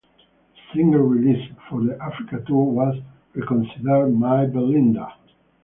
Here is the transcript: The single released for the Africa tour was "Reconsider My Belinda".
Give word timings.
The 0.55 0.61
single 0.79 1.01
released 1.03 1.53
for 1.69 1.83
the 1.83 1.95
Africa 2.01 2.43
tour 2.47 2.71
was 2.73 2.95
"Reconsider 3.35 4.07
My 4.09 4.47
Belinda". 4.47 5.13